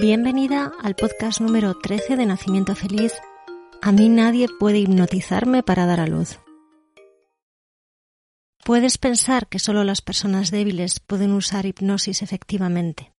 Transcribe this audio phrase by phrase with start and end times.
[0.00, 3.12] Bienvenida al podcast número 13 de Nacimiento Feliz.
[3.82, 6.38] A mí nadie puede hipnotizarme para dar a luz.
[8.64, 13.12] Puedes pensar que solo las personas débiles pueden usar hipnosis efectivamente.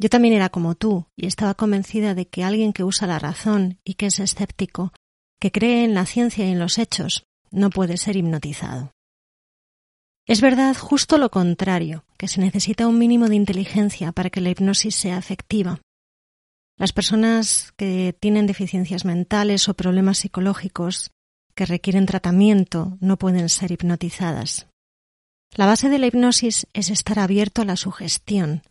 [0.00, 3.78] Yo también era como tú y estaba convencida de que alguien que usa la razón
[3.84, 4.92] y que es escéptico,
[5.38, 7.22] que cree en la ciencia y en los hechos,
[7.52, 8.90] no puede ser hipnotizado.
[10.26, 14.50] Es verdad justo lo contrario, que se necesita un mínimo de inteligencia para que la
[14.50, 15.80] hipnosis sea efectiva.
[16.80, 21.10] Las personas que tienen deficiencias mentales o problemas psicológicos
[21.54, 24.66] que requieren tratamiento no pueden ser hipnotizadas.
[25.54, 28.62] La base de la hipnosis es estar abierto a la sugestión.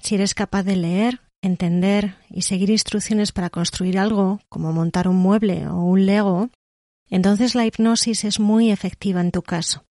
[0.00, 5.16] Si eres capaz de leer, entender y seguir instrucciones para construir algo, como montar un
[5.16, 6.48] mueble o un lego,
[7.10, 9.84] entonces la hipnosis es muy efectiva en tu caso.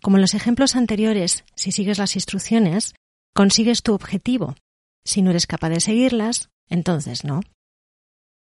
[0.00, 2.94] Como en los ejemplos anteriores, si sigues las instrucciones,
[3.34, 4.56] consigues tu objetivo.
[5.04, 7.40] Si no eres capaz de seguirlas, entonces no.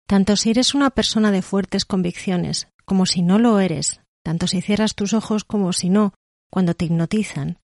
[0.08, 4.62] Tanto si eres una persona de fuertes convicciones como si no lo eres, tanto si
[4.62, 6.14] cierras tus ojos como si no,
[6.52, 7.60] cuando te hipnotizan,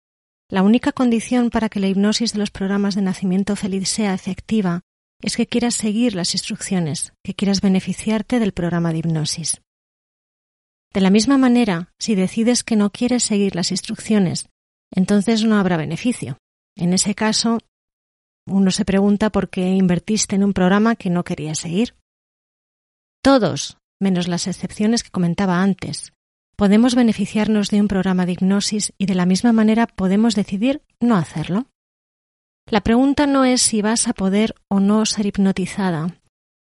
[0.49, 4.81] la única condición para que la hipnosis de los programas de nacimiento feliz sea efectiva
[5.21, 9.61] es que quieras seguir las instrucciones, que quieras beneficiarte del programa de hipnosis.
[10.93, 14.49] De la misma manera, si decides que no quieres seguir las instrucciones,
[14.93, 16.37] entonces no habrá beneficio.
[16.75, 17.59] En ese caso,
[18.47, 21.95] uno se pregunta por qué invertiste en un programa que no querías seguir.
[23.23, 26.13] Todos, menos las excepciones que comentaba antes,
[26.55, 31.15] podemos beneficiarnos de un programa de hipnosis y de la misma manera podemos decidir no
[31.15, 31.67] hacerlo.
[32.69, 36.19] La pregunta no es si vas a poder o no ser hipnotizada.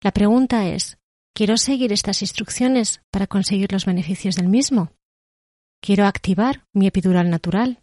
[0.01, 0.97] La pregunta es,
[1.35, 4.91] ¿quiero seguir estas instrucciones para conseguir los beneficios del mismo?
[5.81, 7.81] ¿Quiero activar mi epidural natural?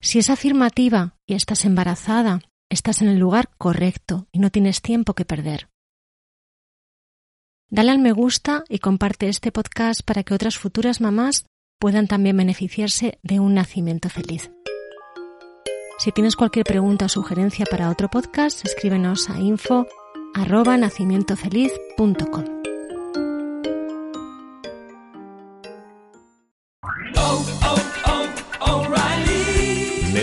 [0.00, 5.14] Si es afirmativa y estás embarazada estás en el lugar correcto y no tienes tiempo
[5.14, 5.68] que perder.
[7.68, 11.46] Dale al me gusta y comparte este podcast para que otras futuras mamás
[11.78, 14.50] puedan también beneficiarse de un nacimiento feliz.
[15.98, 19.86] Si tienes cualquier pregunta o sugerencia para otro podcast, escríbenos a info